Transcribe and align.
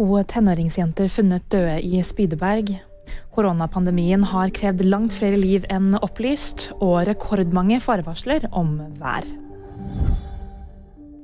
to 0.00 0.22
tenåringsjenter 0.24 1.10
funnet 1.12 1.44
døde 1.52 1.76
i 1.84 2.00
Spydeberg. 2.00 2.72
Koronapandemien 3.34 4.24
har 4.30 4.52
krevd 4.56 4.86
langt 4.86 5.12
flere 5.12 5.36
liv 5.36 5.66
enn 5.68 5.92
opplyst, 6.00 6.70
og 6.80 7.04
rekordmange 7.10 7.82
farevarsler 7.84 8.48
om 8.56 8.78
vær. 9.02 9.26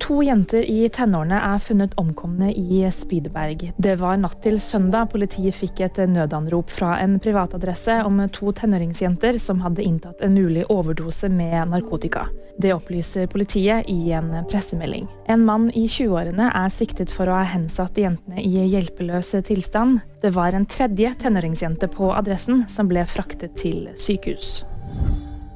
To 0.06 0.21
jenter 0.22 0.62
i 0.71 0.84
tenårene 0.95 1.38
er 1.43 1.58
funnet 1.58 1.96
omkomne 1.98 2.53
i 2.54 2.84
Spydeberg. 2.95 3.72
Det 3.77 3.96
var 3.98 4.21
natt 4.22 4.36
til 4.45 4.61
søndag 4.62 5.09
politiet 5.11 5.56
fikk 5.59 5.82
et 5.82 5.98
nødanrop 6.12 6.70
fra 6.70 6.93
en 7.02 7.16
privatadresse 7.18 7.96
om 8.06 8.20
to 8.30 8.52
tenåringsjenter 8.55 9.41
som 9.42 9.64
hadde 9.64 9.82
inntatt 9.82 10.23
en 10.23 10.37
mulig 10.38 10.62
overdose 10.70 11.27
med 11.27 11.73
narkotika. 11.73 12.29
Det 12.55 12.70
opplyser 12.77 13.27
politiet 13.27 13.91
i 13.91 14.12
en 14.14 14.30
pressemelding. 14.46 15.11
En 15.27 15.42
mann 15.48 15.66
i 15.74 15.88
20-årene 15.91 16.52
er 16.54 16.70
siktet 16.70 17.11
for 17.11 17.27
å 17.27 17.41
ha 17.41 17.50
hensatt 17.57 17.98
jentene 17.98 18.46
i 18.46 18.62
hjelpeløs 18.62 19.34
tilstand. 19.50 20.04
Det 20.23 20.30
var 20.38 20.54
en 20.54 20.70
tredje 20.70 21.16
tenåringsjente 21.27 21.91
på 21.98 22.15
adressen 22.15 22.62
som 22.70 22.87
ble 22.87 23.02
fraktet 23.10 23.59
til 23.59 23.88
sykehus. 23.98 24.60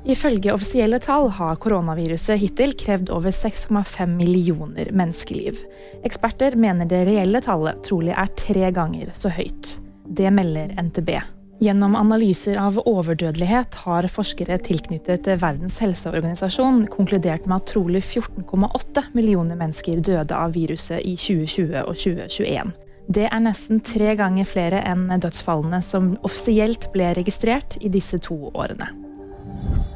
Ifølge 0.09 0.55
offisielle 0.55 0.97
tall 1.03 1.29
har 1.37 1.59
koronaviruset 1.61 2.41
hittil 2.41 2.73
krevd 2.79 3.11
over 3.13 3.35
6,5 3.35 4.15
millioner 4.17 4.89
menneskeliv. 4.97 5.61
Eksperter 6.09 6.57
mener 6.57 6.89
det 6.89 7.03
reelle 7.09 7.43
tallet 7.45 7.83
trolig 7.85 8.15
er 8.17 8.33
tre 8.41 8.71
ganger 8.73 9.13
så 9.17 9.33
høyt. 9.35 9.77
Det 10.09 10.33
melder 10.33 10.73
NTB. 10.81 11.13
Gjennom 11.61 11.93
analyser 11.99 12.57
av 12.57 12.79
overdødelighet 12.89 13.77
har 13.83 14.09
forskere 14.09 14.57
tilknyttet 14.65 15.29
Verdens 15.43 15.77
helseorganisasjon 15.85 16.87
konkludert 16.89 17.45
med 17.45 17.59
at 17.59 17.69
trolig 17.75 18.01
14,8 18.01 19.11
millioner 19.13 19.61
mennesker 19.61 20.01
døde 20.01 20.33
av 20.33 20.57
viruset 20.57 21.05
i 21.05 21.13
2020 21.21 21.77
og 21.83 21.93
2021. 21.93 22.73
Det 23.13 23.29
er 23.29 23.45
nesten 23.45 23.85
tre 23.85 24.15
ganger 24.17 24.49
flere 24.49 24.81
enn 24.89 25.11
dødsfallene 25.21 25.83
som 25.85 26.15
offisielt 26.25 26.89
ble 26.95 27.13
registrert 27.21 27.77
i 27.85 27.93
disse 27.93 28.23
to 28.25 28.41
årene. 28.55 29.10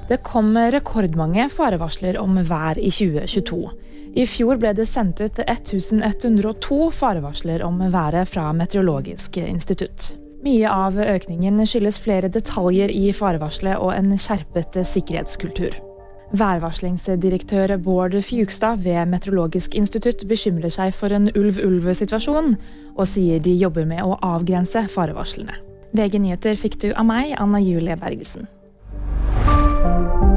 Det 0.08 0.20
kom 0.22 0.52
rekordmange 0.58 1.46
farevarsler 1.48 2.18
om 2.20 2.36
vær 2.44 2.76
i 2.76 2.90
2022. 2.92 3.60
I 4.20 4.26
fjor 4.28 4.58
ble 4.60 4.74
det 4.76 4.84
sendt 4.86 5.22
ut 5.24 5.38
1102 5.40 6.90
farevarsler 6.92 7.64
om 7.64 7.80
været 7.90 8.28
fra 8.28 8.50
Meteorologisk 8.52 9.38
institutt. 9.40 10.12
Mye 10.44 10.68
av 10.68 10.98
økningen 11.00 11.62
skyldes 11.64 11.96
flere 12.04 12.28
detaljer 12.28 12.92
i 12.92 13.08
farevarselet 13.16 13.80
og 13.80 13.94
en 13.96 14.12
skjerpet 14.20 14.76
sikkerhetskultur. 14.90 15.78
Værvarslingsdirektør 16.36 17.72
Bård 17.80 18.16
Fjugstad 18.26 18.82
ved 18.84 19.08
Meteorologisk 19.08 19.74
institutt 19.78 20.26
bekymrer 20.28 20.72
seg 20.74 20.92
for 20.92 21.14
en 21.16 21.30
ulv-ulv-situasjon, 21.32 22.58
og 22.94 23.08
sier 23.08 23.40
de 23.40 23.54
jobber 23.56 23.88
med 23.88 24.04
å 24.04 24.18
avgrense 24.20 24.84
farevarslene. 24.92 25.56
VG 25.96 26.20
nyheter 26.20 26.60
fikk 26.60 26.76
du 26.82 26.90
av 26.92 27.08
meg, 27.08 27.32
Anna 27.40 27.62
Julie 27.62 27.96
Bergesen. 27.96 28.50
Thank 29.84 30.22
you. 30.22 30.33